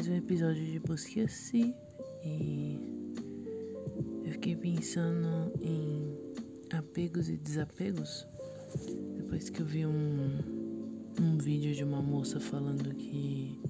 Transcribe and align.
mais 0.00 0.08
um 0.08 0.16
episódio 0.16 0.64
de 0.64 0.78
Busque 0.78 1.28
Si. 1.28 1.74
E 2.24 2.78
eu 4.24 4.32
fiquei 4.32 4.56
pensando 4.56 5.52
em 5.60 6.16
apegos 6.72 7.28
e 7.28 7.36
desapegos 7.36 8.26
depois 9.18 9.50
que 9.50 9.60
eu 9.60 9.66
vi 9.66 9.84
um, 9.84 10.38
um 11.20 11.36
vídeo 11.36 11.74
de 11.74 11.84
uma 11.84 12.00
moça 12.00 12.40
falando 12.40 12.94
que 12.94 13.60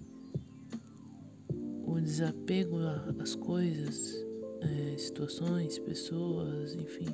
o 1.85 2.01
desapego 2.01 2.77
às 3.19 3.35
coisas, 3.35 4.25
é, 4.61 4.97
situações, 4.97 5.81
pessoas, 5.81 6.77
enfim, 6.77 7.09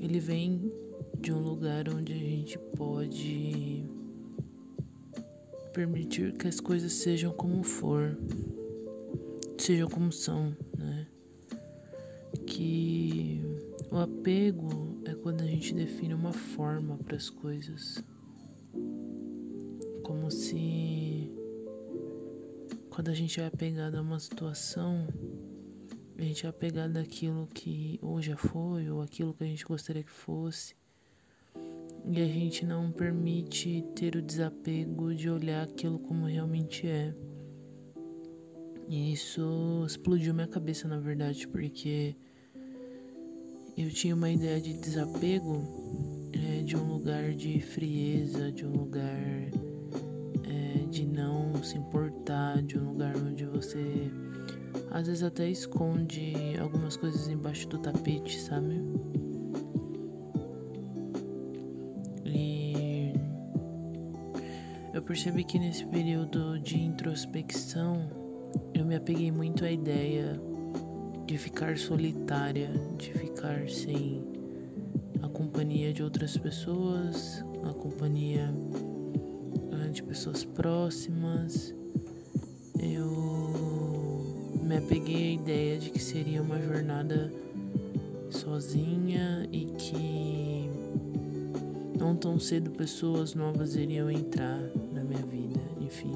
ele 0.00 0.18
vem 0.18 0.72
de 1.20 1.32
um 1.32 1.38
lugar 1.38 1.88
onde 1.88 2.12
a 2.12 2.16
gente 2.16 2.58
pode 2.76 3.84
permitir 5.74 6.32
que 6.32 6.46
as 6.46 6.60
coisas 6.60 6.92
sejam 6.92 7.32
como 7.32 7.64
for, 7.64 8.16
sejam 9.58 9.88
como 9.88 10.12
são, 10.12 10.56
né? 10.78 11.06
Que 12.46 13.42
o 13.90 13.96
apego 13.96 15.00
é 15.04 15.14
quando 15.14 15.42
a 15.42 15.46
gente 15.46 15.74
define 15.74 16.14
uma 16.14 16.32
forma 16.32 16.96
para 16.98 17.16
as 17.16 17.28
coisas, 17.28 18.02
como 20.04 20.30
se 20.30 21.30
quando 22.88 23.08
a 23.08 23.14
gente 23.14 23.40
é 23.40 23.46
apegado 23.46 23.96
a 23.96 24.00
uma 24.00 24.20
situação, 24.20 25.08
a 26.16 26.22
gente 26.22 26.46
é 26.46 26.48
apegado 26.48 26.96
àquilo 26.96 27.48
que 27.52 27.98
ou 28.00 28.22
já 28.22 28.36
foi 28.36 28.88
ou 28.88 29.02
aquilo 29.02 29.34
que 29.34 29.42
a 29.42 29.46
gente 29.48 29.64
gostaria 29.64 30.04
que 30.04 30.10
fosse 30.10 30.76
e 32.06 32.20
a 32.20 32.26
gente 32.26 32.66
não 32.66 32.92
permite 32.92 33.82
ter 33.94 34.14
o 34.16 34.22
desapego 34.22 35.14
de 35.14 35.30
olhar 35.30 35.64
aquilo 35.64 35.98
como 35.98 36.26
realmente 36.26 36.86
é. 36.86 37.14
E 38.88 39.12
isso 39.12 39.84
explodiu 39.86 40.34
minha 40.34 40.46
cabeça, 40.46 40.86
na 40.86 40.98
verdade, 40.98 41.48
porque 41.48 42.14
eu 43.76 43.88
tinha 43.90 44.14
uma 44.14 44.30
ideia 44.30 44.60
de 44.60 44.74
desapego 44.74 45.62
é, 46.32 46.62
de 46.62 46.76
um 46.76 46.92
lugar 46.92 47.32
de 47.32 47.60
frieza, 47.60 48.52
de 48.52 48.66
um 48.66 48.72
lugar 48.72 49.18
é, 50.44 50.86
de 50.90 51.06
não 51.06 51.54
se 51.62 51.78
importar, 51.78 52.62
de 52.62 52.78
um 52.78 52.90
lugar 52.90 53.16
onde 53.16 53.46
você 53.46 54.10
às 54.90 55.06
vezes 55.06 55.22
até 55.22 55.48
esconde 55.48 56.34
algumas 56.60 56.96
coisas 56.96 57.26
embaixo 57.28 57.68
do 57.68 57.78
tapete, 57.78 58.40
sabe? 58.40 58.80
Percebi 65.06 65.44
que 65.44 65.58
nesse 65.58 65.84
período 65.86 66.58
de 66.58 66.80
introspecção 66.80 68.08
eu 68.72 68.84
me 68.86 68.96
apeguei 68.96 69.30
muito 69.30 69.64
à 69.64 69.70
ideia 69.70 70.40
de 71.26 71.36
ficar 71.36 71.76
solitária, 71.76 72.70
de 72.96 73.12
ficar 73.12 73.68
sem 73.68 74.24
a 75.22 75.28
companhia 75.28 75.92
de 75.92 76.02
outras 76.02 76.38
pessoas, 76.38 77.44
a 77.64 77.74
companhia 77.74 78.50
ah, 79.72 79.88
de 79.88 80.02
pessoas 80.02 80.44
próximas. 80.44 81.74
Eu 82.78 84.54
me 84.62 84.78
apeguei 84.78 85.32
à 85.32 85.32
ideia 85.34 85.78
de 85.78 85.90
que 85.90 86.02
seria 86.02 86.40
uma 86.40 86.60
jornada 86.60 87.30
sozinha 88.30 89.46
e 89.52 89.66
que 89.66 90.70
não 91.98 92.16
tão 92.16 92.38
cedo 92.38 92.70
pessoas 92.70 93.34
novas 93.34 93.76
iriam 93.76 94.10
entrar 94.10 94.60
minha 95.04 95.22
vida, 95.22 95.60
enfim. 95.80 96.12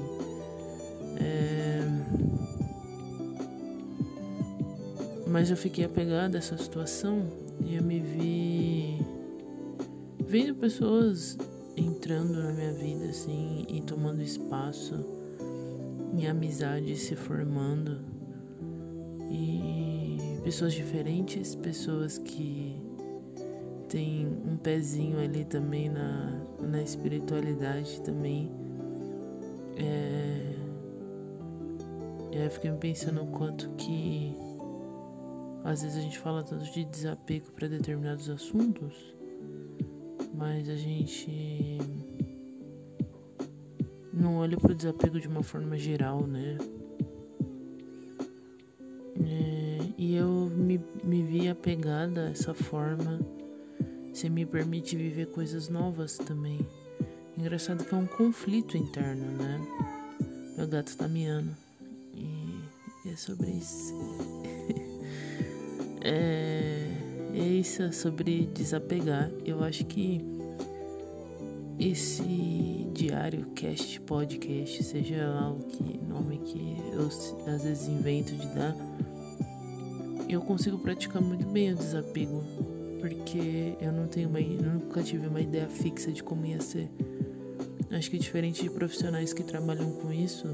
É... 1.17 1.79
Mas 5.27 5.51
eu 5.51 5.57
fiquei 5.57 5.85
apegada 5.85 6.37
a 6.37 6.39
essa 6.39 6.57
situação 6.57 7.27
e 7.63 7.75
eu 7.75 7.83
me 7.83 7.99
vi 7.99 8.97
vendo 10.25 10.55
pessoas 10.55 11.37
entrando 11.77 12.33
na 12.33 12.51
minha 12.51 12.73
vida 12.73 13.05
assim 13.05 13.65
e 13.69 13.81
tomando 13.81 14.21
espaço 14.21 14.95
e 16.17 16.25
amizades 16.25 17.01
se 17.01 17.15
formando 17.15 17.99
e 19.29 20.17
pessoas 20.43 20.73
diferentes, 20.73 21.55
pessoas 21.55 22.17
que 22.17 22.75
têm 23.87 24.27
um 24.45 24.57
pezinho 24.57 25.19
ali 25.19 25.45
também 25.45 25.89
na, 25.89 26.41
na 26.59 26.81
espiritualidade 26.81 28.01
também 28.01 28.51
é... 29.79 30.55
E 32.31 32.37
aí 32.37 32.45
eu 32.45 32.51
fiquei 32.51 32.71
pensando 32.73 33.23
o 33.23 33.27
quanto 33.27 33.69
que 33.71 34.35
às 35.63 35.81
vezes 35.81 35.97
a 35.97 36.01
gente 36.01 36.17
fala 36.17 36.43
tanto 36.43 36.63
de 36.71 36.85
desapego 36.85 37.51
para 37.51 37.67
determinados 37.67 38.29
assuntos, 38.29 38.93
mas 40.33 40.69
a 40.69 40.75
gente 40.75 41.77
não 44.13 44.37
olha 44.37 44.57
para 44.57 44.71
o 44.71 44.75
desapego 44.75 45.19
de 45.19 45.27
uma 45.27 45.43
forma 45.43 45.77
geral, 45.77 46.25
né? 46.25 46.57
É, 49.21 49.77
e 49.97 50.15
eu 50.15 50.29
me, 50.29 50.79
me 51.03 51.23
vi 51.23 51.49
apegada 51.49 52.27
a 52.27 52.29
essa 52.29 52.53
forma, 52.53 53.19
se 54.13 54.29
me 54.29 54.45
permite 54.45 54.95
viver 54.95 55.27
coisas 55.27 55.67
novas 55.67 56.17
também. 56.17 56.59
Engraçado 57.39 57.85
que 57.85 57.95
é 57.95 57.97
um 57.97 58.05
conflito 58.05 58.75
interno, 58.75 59.25
né? 59.37 59.61
Meu 60.57 60.67
gato 60.67 60.97
tá 60.97 61.07
miando. 61.07 61.55
E 62.13 62.59
é 63.09 63.15
sobre 63.15 63.49
isso. 63.49 63.93
é, 66.03 66.85
é 67.33 67.47
isso, 67.47 67.81
é 67.81 67.93
sobre 67.93 68.45
desapegar. 68.47 69.31
Eu 69.45 69.63
acho 69.63 69.85
que 69.85 70.19
esse 71.79 72.89
diário, 72.93 73.45
cast, 73.55 74.01
podcast, 74.01 74.83
seja 74.83 75.25
lá 75.29 75.53
o 75.53 75.59
que 75.59 75.97
nome 75.97 76.39
que 76.39 76.75
eu 76.91 77.07
às 77.53 77.63
vezes 77.63 77.87
invento 77.87 78.35
de 78.35 78.47
dar, 78.47 78.75
eu 80.27 80.41
consigo 80.41 80.77
praticar 80.77 81.21
muito 81.21 81.45
bem 81.45 81.71
o 81.71 81.75
desapego, 81.77 82.43
porque 82.99 83.77
eu 83.79 83.93
não 83.93 84.07
tenho 84.07 84.27
uma, 84.27 84.41
nunca 84.41 85.01
tive 85.01 85.25
uma 85.25 85.39
ideia 85.39 85.69
fixa 85.69 86.11
de 86.11 86.21
como 86.21 86.45
ia 86.45 86.59
ser. 86.59 86.89
Acho 87.91 88.11
que 88.11 88.19
diferente 88.19 88.61
de 88.61 88.69
profissionais 88.69 89.33
que 89.33 89.43
trabalham 89.43 89.91
com 89.93 90.13
isso, 90.13 90.47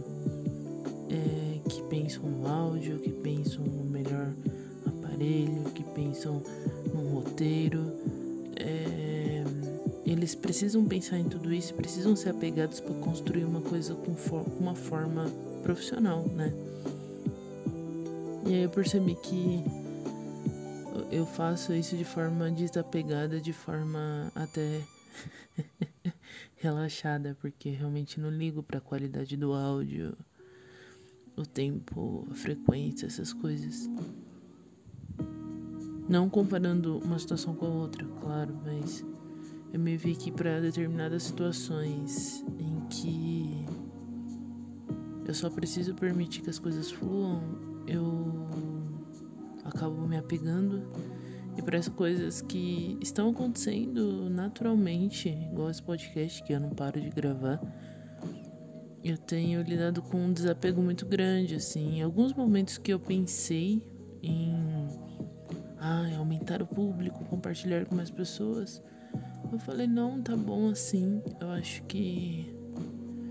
é, 1.09 1.69
que 1.69 1.83
pensam 1.83 2.23
no 2.23 2.47
áudio, 2.47 2.99
que 2.99 3.11
pensam 3.11 3.63
no 3.63 3.83
melhor 3.83 4.33
aparelho, 4.85 5.63
que 5.73 5.83
pensam 5.83 6.41
no 6.93 7.09
roteiro, 7.09 7.91
é, 8.55 9.43
eles 10.05 10.33
precisam 10.33 10.85
pensar 10.85 11.19
em 11.19 11.25
tudo 11.25 11.53
isso, 11.53 11.73
precisam 11.73 12.15
ser 12.15 12.29
apegados 12.29 12.79
para 12.79 12.93
construir 12.95 13.43
uma 13.43 13.61
coisa 13.61 13.95
com 13.95 14.15
for 14.15 14.45
uma 14.59 14.75
forma 14.75 15.25
profissional, 15.61 16.25
né? 16.27 16.53
E 18.47 18.53
aí 18.53 18.63
eu 18.63 18.69
percebi 18.69 19.15
que 19.15 19.63
eu 21.11 21.25
faço 21.25 21.73
isso 21.73 21.97
de 21.97 22.05
forma 22.05 22.49
desapegada, 22.51 23.41
de 23.41 23.51
forma 23.51 24.31
até 24.35 24.81
relaxada, 26.65 27.37
porque 27.39 27.69
realmente 27.69 28.19
não 28.19 28.29
ligo 28.29 28.63
para 28.63 28.79
a 28.79 28.81
qualidade 28.81 29.37
do 29.37 29.53
áudio, 29.53 30.17
o 31.37 31.45
tempo, 31.45 32.27
a 32.31 32.33
frequência, 32.33 33.05
essas 33.05 33.31
coisas. 33.31 33.87
Não 36.09 36.27
comparando 36.27 36.97
uma 36.99 37.19
situação 37.19 37.55
com 37.55 37.65
a 37.65 37.69
outra, 37.69 38.03
claro, 38.19 38.55
mas 38.65 39.05
eu 39.71 39.79
me 39.79 39.95
vi 39.95 40.15
que 40.15 40.31
para 40.31 40.59
determinadas 40.59 41.23
situações 41.23 42.43
em 42.59 42.79
que 42.89 43.65
eu 45.27 45.33
só 45.33 45.49
preciso 45.49 45.93
permitir 45.93 46.41
que 46.41 46.49
as 46.49 46.57
coisas 46.57 46.91
fluam, 46.91 47.43
eu 47.87 48.47
acabo 49.65 50.07
me 50.07 50.17
apegando 50.17 50.83
e 51.57 51.61
para 51.61 51.77
as 51.77 51.87
coisas 51.87 52.41
que 52.41 52.97
estão 53.01 53.29
acontecendo 53.29 54.29
naturalmente, 54.29 55.29
igual 55.29 55.69
esse 55.69 55.81
podcast 55.81 56.43
que 56.43 56.53
eu 56.53 56.59
não 56.59 56.69
paro 56.69 56.99
de 56.99 57.09
gravar, 57.09 57.61
eu 59.03 59.17
tenho 59.17 59.61
lidado 59.61 60.01
com 60.01 60.17
um 60.17 60.33
desapego 60.33 60.81
muito 60.81 61.05
grande, 61.05 61.55
assim. 61.55 61.99
Em 61.99 62.01
alguns 62.01 62.33
momentos 62.33 62.77
que 62.77 62.91
eu 62.91 62.99
pensei 62.99 63.81
em 64.23 64.53
ah, 65.77 66.17
aumentar 66.17 66.61
o 66.61 66.65
público, 66.65 67.23
compartilhar 67.25 67.85
com 67.85 67.95
mais 67.95 68.09
pessoas, 68.09 68.81
eu 69.51 69.59
falei, 69.59 69.85
não, 69.85 70.21
tá 70.21 70.35
bom 70.35 70.69
assim. 70.69 71.21
Eu 71.39 71.51
acho 71.51 71.83
que 71.83 72.51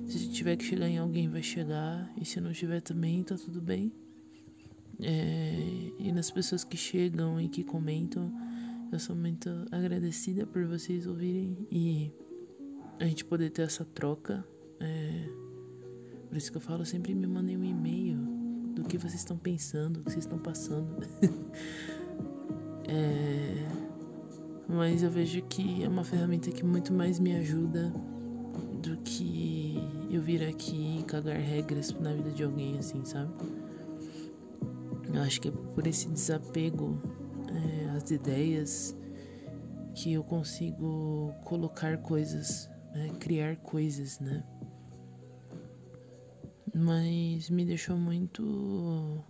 se 0.06 0.28
tiver 0.30 0.56
que 0.56 0.64
chegar 0.64 0.88
em 0.88 0.98
alguém, 0.98 1.28
vai 1.28 1.42
chegar. 1.42 2.10
E 2.20 2.24
se 2.24 2.40
não 2.40 2.52
tiver 2.52 2.80
também, 2.80 3.22
tá 3.22 3.36
tudo 3.36 3.60
bem. 3.60 3.92
É, 5.02 5.73
e 6.04 6.12
nas 6.12 6.30
pessoas 6.30 6.62
que 6.62 6.76
chegam 6.76 7.40
e 7.40 7.48
que 7.48 7.64
comentam, 7.64 8.30
eu 8.92 8.98
sou 8.98 9.16
muito 9.16 9.48
agradecida 9.72 10.46
por 10.46 10.66
vocês 10.66 11.06
ouvirem 11.06 11.66
e 11.70 12.12
a 13.00 13.06
gente 13.06 13.24
poder 13.24 13.48
ter 13.48 13.62
essa 13.62 13.86
troca. 13.86 14.44
É, 14.80 15.26
Por 16.28 16.36
isso 16.36 16.50
que 16.50 16.58
eu 16.58 16.60
falo, 16.60 16.84
sempre 16.84 17.14
me 17.14 17.26
mandem 17.26 17.56
um 17.56 17.64
e-mail 17.64 18.18
do 18.74 18.84
que 18.84 18.98
vocês 18.98 19.14
estão 19.14 19.38
pensando, 19.38 20.00
do 20.00 20.04
que 20.04 20.12
vocês 20.12 20.26
estão 20.26 20.38
passando. 20.38 20.94
é, 22.86 23.66
mas 24.68 25.02
eu 25.02 25.10
vejo 25.10 25.40
que 25.44 25.84
é 25.84 25.88
uma 25.88 26.04
ferramenta 26.04 26.50
que 26.50 26.62
muito 26.62 26.92
mais 26.92 27.18
me 27.18 27.34
ajuda 27.34 27.90
do 28.82 28.98
que 28.98 29.78
eu 30.10 30.20
vir 30.20 30.44
aqui 30.44 30.98
e 31.00 31.02
cagar 31.04 31.38
regras 31.38 31.98
na 31.98 32.12
vida 32.12 32.30
de 32.30 32.44
alguém, 32.44 32.76
assim, 32.76 33.02
sabe? 33.06 33.32
Eu 35.14 35.22
acho 35.22 35.40
que 35.40 35.48
é 35.48 35.52
por 35.52 35.86
esse 35.86 36.08
desapego 36.08 37.00
é, 37.48 37.90
às 37.90 38.10
ideias 38.10 38.96
que 39.94 40.12
eu 40.12 40.24
consigo 40.24 41.32
colocar 41.44 41.98
coisas, 41.98 42.68
né? 42.92 43.10
criar 43.20 43.56
coisas, 43.58 44.18
né? 44.18 44.44
Mas 46.74 47.48
me 47.48 47.64
deixou 47.64 47.96
muito 47.96 49.24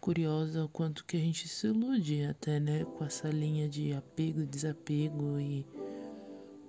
curiosa 0.00 0.64
o 0.64 0.68
quanto 0.70 1.04
que 1.04 1.18
a 1.18 1.20
gente 1.20 1.46
se 1.46 1.66
ilude 1.66 2.24
até, 2.24 2.58
né? 2.58 2.86
Com 2.86 3.04
essa 3.04 3.28
linha 3.28 3.68
de 3.68 3.92
apego 3.92 4.40
e 4.40 4.46
desapego 4.46 5.38
e 5.38 5.66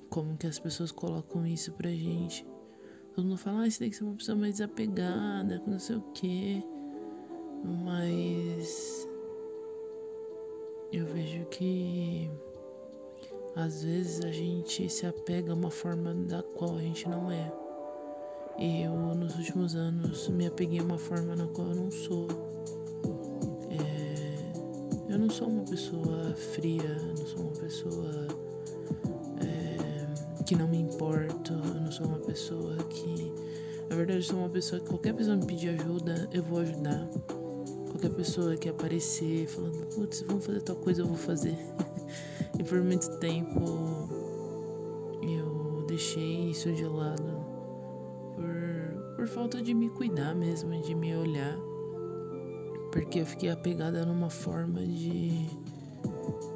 como 0.10 0.36
que 0.36 0.48
as 0.48 0.60
pessoas 0.60 0.92
colocam 0.92 1.48
isso 1.48 1.72
pra 1.72 1.90
gente. 1.90 2.46
Todo 3.16 3.26
mundo 3.26 3.38
fala, 3.38 3.64
ah, 3.64 3.72
você 3.72 3.80
tem 3.80 3.90
que 3.90 3.96
ser 3.96 4.04
uma 4.04 4.16
pessoa 4.16 4.38
mais 4.38 4.56
desapegada, 4.56 5.64
não 5.66 5.80
sei 5.80 5.96
o 5.96 6.02
quê. 6.12 6.62
Mas 7.66 9.08
eu 10.92 11.06
vejo 11.06 11.46
que 11.46 12.30
às 13.56 13.84
vezes 13.84 14.24
a 14.24 14.32
gente 14.32 14.90
se 14.90 15.06
apega 15.06 15.52
a 15.52 15.56
uma 15.56 15.72
forma 15.72 16.14
da 16.14 16.44
qual 16.44 16.76
a 16.76 16.82
gente 16.82 17.08
não 17.10 17.32
é. 17.32 17.52
Eu, 18.60 18.94
nos 19.16 19.36
últimos 19.38 19.76
anos, 19.76 20.30
me 20.30 20.48
apeguei 20.48 20.80
a 20.80 20.84
uma 20.84 20.98
forma 20.98 21.36
na 21.36 21.48
qual 21.48 21.70
eu 21.70 21.76
não 21.76 21.92
sou. 21.92 22.28
É, 23.70 25.12
eu 25.12 25.18
não 25.18 25.30
sou 25.30 25.48
uma 25.48 25.64
pessoa 25.64 26.34
fria, 26.36 26.84
eu 26.84 27.16
não 27.16 27.26
sou 27.26 27.42
uma 27.42 27.52
pessoa 27.52 28.28
é, 29.42 30.44
que 30.44 30.56
não 30.56 30.68
me 30.68 30.78
importo, 30.78 31.54
eu 31.54 31.82
não 31.82 31.92
sou 31.92 32.08
uma 32.08 32.20
pessoa 32.20 32.76
que. 32.90 33.34
Na 33.90 33.96
verdade, 33.96 34.20
eu 34.20 34.24
sou 34.24 34.40
uma 34.40 34.50
pessoa 34.50 34.82
que 34.82 34.88
qualquer 34.88 35.14
pessoa 35.14 35.36
me 35.36 35.46
pedir 35.46 35.70
ajuda, 35.70 36.30
eu 36.34 36.44
vou 36.44 36.60
ajudar. 36.60 37.10
Qualquer 37.96 38.12
pessoa 38.14 38.58
que 38.58 38.68
aparecer 38.68 39.48
falando, 39.48 39.88
putz, 39.96 40.22
vamos 40.28 40.46
fazer 40.46 40.62
tal 40.64 40.76
coisa, 40.76 41.02
eu 41.02 41.08
vou 41.08 41.16
fazer. 41.16 41.56
e 42.60 42.62
por 42.62 42.82
muito 42.84 43.10
tempo 43.20 44.10
eu 45.24 45.86
deixei 45.88 46.50
isso 46.50 46.74
de 46.74 46.84
lado 46.84 47.46
por 49.16 49.26
falta 49.28 49.62
de 49.62 49.74
me 49.74 49.90
cuidar 49.90 50.36
mesmo, 50.36 50.78
de 50.82 50.94
me 50.94 51.16
olhar. 51.16 51.58
Porque 52.92 53.22
eu 53.22 53.26
fiquei 53.26 53.50
apegada 53.50 54.06
numa 54.06 54.30
forma 54.30 54.86
de 54.86 55.48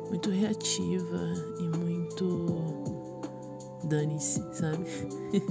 muito 0.10 0.30
reativa 0.30 1.22
e 1.58 1.78
muito 1.78 2.48
dane-se, 3.86 4.44
sabe? 4.52 4.84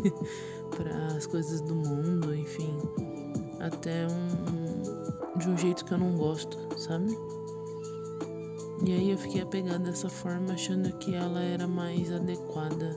para 0.76 1.16
as 1.16 1.26
coisas 1.26 1.62
do 1.62 1.74
mundo, 1.74 2.34
enfim, 2.34 2.76
até 3.58 4.06
um 4.06 4.67
de 5.38 5.48
um 5.48 5.56
jeito 5.56 5.84
que 5.84 5.92
eu 5.92 5.98
não 5.98 6.16
gosto, 6.16 6.58
sabe? 6.78 7.16
E 8.84 8.92
aí 8.92 9.10
eu 9.10 9.18
fiquei 9.18 9.42
apegada 9.42 9.78
dessa 9.78 10.08
forma, 10.08 10.52
achando 10.52 10.92
que 10.98 11.14
ela 11.14 11.40
era 11.40 11.66
mais 11.66 12.12
adequada 12.12 12.96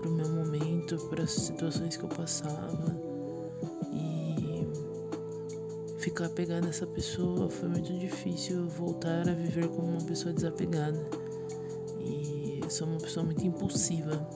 para 0.00 0.08
o 0.08 0.12
meu 0.12 0.28
momento, 0.28 0.96
para 1.08 1.24
as 1.24 1.32
situações 1.32 1.96
que 1.96 2.04
eu 2.04 2.08
passava 2.08 3.08
ficar 6.08 6.26
apegado 6.26 6.64
a 6.64 6.68
essa 6.70 6.86
pessoa 6.86 7.50
foi 7.50 7.68
muito 7.68 7.92
difícil 7.98 8.66
voltar 8.66 9.28
a 9.28 9.34
viver 9.34 9.68
como 9.68 9.88
uma 9.88 10.04
pessoa 10.04 10.32
desapegada. 10.32 11.06
E 12.00 12.60
eu 12.62 12.70
sou 12.70 12.88
uma 12.88 12.98
pessoa 12.98 13.26
muito 13.26 13.46
impulsiva. 13.46 14.26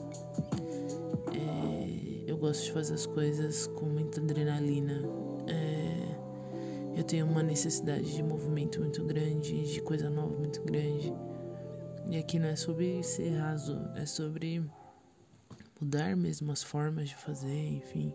É, 1.33 2.29
eu 2.29 2.37
gosto 2.37 2.65
de 2.65 2.71
fazer 2.73 2.93
as 2.93 3.07
coisas 3.07 3.67
com 3.67 3.87
muita 3.87 4.21
adrenalina. 4.21 5.01
Eu 6.95 7.03
tenho 7.03 7.25
uma 7.25 7.41
necessidade 7.41 8.15
de 8.15 8.21
movimento 8.21 8.79
muito 8.79 9.03
grande, 9.05 9.73
de 9.73 9.81
coisa 9.81 10.09
nova 10.09 10.37
muito 10.37 10.61
grande. 10.63 11.13
E 12.09 12.17
aqui 12.17 12.37
não 12.37 12.49
é 12.49 12.55
sobre 12.55 13.01
ser 13.03 13.35
raso, 13.37 13.79
é 13.95 14.05
sobre 14.05 14.63
mudar 15.79 16.15
mesmo 16.15 16.51
as 16.51 16.61
formas 16.61 17.09
de 17.09 17.15
fazer, 17.15 17.67
enfim. 17.73 18.13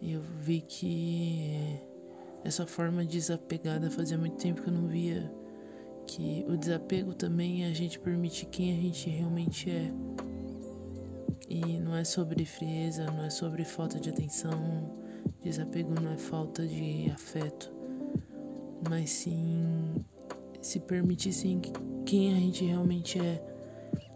E 0.00 0.12
eu 0.12 0.22
vi 0.40 0.60
que 0.60 1.80
essa 2.44 2.66
forma 2.66 3.04
desapegada 3.04 3.90
fazia 3.90 4.18
muito 4.18 4.36
tempo 4.36 4.62
que 4.62 4.68
eu 4.68 4.74
não 4.74 4.86
via 4.86 5.32
que 6.06 6.44
o 6.48 6.56
desapego 6.56 7.14
também 7.14 7.64
é 7.64 7.68
a 7.68 7.72
gente 7.72 7.98
permitir 7.98 8.46
quem 8.46 8.72
a 8.72 8.80
gente 8.80 9.08
realmente 9.10 9.70
é. 9.70 9.90
E 11.48 11.78
não 11.78 11.94
é 11.96 12.04
sobre 12.04 12.44
frieza, 12.44 13.06
não 13.06 13.24
é 13.24 13.30
sobre 13.30 13.64
falta 13.64 13.98
de 13.98 14.10
atenção. 14.10 15.03
Desapego 15.44 15.94
não 15.94 16.12
é 16.12 16.16
falta 16.16 16.66
de 16.66 17.10
afeto, 17.10 17.70
mas 18.82 19.10
sim 19.10 19.94
se 20.60 20.80
permitir 20.80 21.32
sim 21.32 21.60
quem 22.06 22.34
a 22.34 22.40
gente 22.40 22.64
realmente 22.64 23.18
é. 23.18 23.44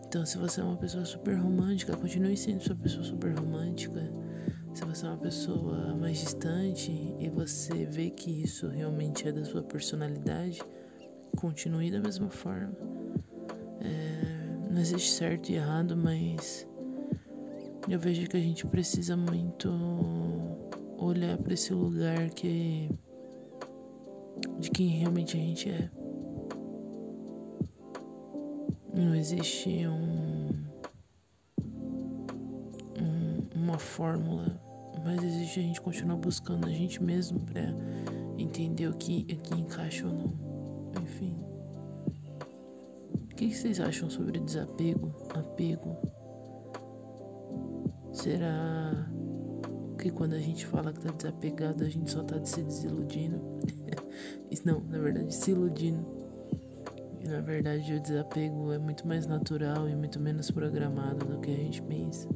Então, 0.06 0.25
se 0.25 0.38
você 0.38 0.60
é 0.60 0.64
uma 0.64 0.76
pessoa 0.78 1.04
super 1.04 1.34
romântica, 1.34 1.94
continue 1.94 2.36
sendo 2.36 2.62
sua 2.62 2.76
pessoa 2.76 3.04
super 3.04 3.34
romântica 3.34 4.10
se 4.78 4.84
você 4.84 5.06
é 5.06 5.08
uma 5.08 5.19
pessoa 5.19 5.96
mais 5.96 6.20
distante 6.20 6.92
e 7.19 7.28
você 7.28 7.84
vê 7.86 8.10
que 8.10 8.44
isso 8.44 8.69
realmente 8.69 9.26
é 9.26 9.32
da 9.32 9.44
sua 9.44 9.60
personalidade, 9.60 10.64
continue 11.36 11.90
da 11.90 12.00
mesma 12.00 12.30
forma. 12.30 12.72
É, 13.80 14.70
não 14.70 14.80
existe 14.80 15.10
certo 15.10 15.50
e 15.50 15.56
errado, 15.56 15.96
mas 15.96 16.64
eu 17.88 17.98
vejo 17.98 18.28
que 18.28 18.36
a 18.36 18.40
gente 18.40 18.66
precisa 18.69 19.16
muito 19.16 19.69
olhar 20.99 21.39
para 21.39 21.55
esse 21.55 21.73
lugar 21.73 22.31
que 22.31 22.91
de 24.59 24.71
quem 24.71 24.89
realmente 24.89 25.37
a 25.37 25.41
gente 25.41 25.71
é. 25.71 25.91
Não 28.95 29.15
existe 29.15 29.87
um, 29.87 30.49
um 33.00 33.49
uma 33.55 33.79
fórmula 33.79 34.69
mas 35.09 35.23
existe 35.23 35.61
a 35.61 35.62
gente 35.62 35.81
continuar 35.81 36.17
buscando 36.17 36.67
a 36.67 36.71
gente 36.71 37.02
mesmo 37.02 37.40
para 37.40 37.75
entender 38.37 38.88
o 38.88 38.95
que 38.95 39.26
aqui 39.33 39.61
encaixa 39.61 40.07
ou 40.07 40.12
não. 40.12 40.35
Enfim. 41.02 41.35
O 43.14 43.35
que 43.35 43.50
vocês 43.55 43.81
acham 43.81 44.11
sobre 44.11 44.38
desapego, 44.40 45.11
apego? 45.35 45.97
Será 48.12 49.09
que 49.99 50.11
quando 50.11 50.35
a 50.35 50.38
gente 50.38 50.64
fala 50.64 50.93
que 50.93 51.00
tá 51.00 51.11
desapegado, 51.11 51.85
a 51.85 51.88
gente 51.88 52.11
só 52.11 52.23
tá 52.23 52.43
se 52.45 52.62
desiludindo? 52.62 53.40
não, 54.64 54.81
na 54.81 54.99
verdade, 54.99 55.35
se 55.35 55.50
iludindo. 55.50 56.07
E 57.21 57.28
na 57.28 57.40
verdade, 57.40 57.95
o 57.95 58.00
desapego 58.00 58.73
é 58.73 58.78
muito 58.78 59.07
mais 59.07 59.26
natural 59.26 59.88
e 59.88 59.95
muito 59.95 60.21
menos 60.21 60.50
programado 60.50 61.26
do 61.26 61.40
que 61.40 61.50
a 61.50 61.57
gente 61.57 61.83
pensa. 61.83 62.28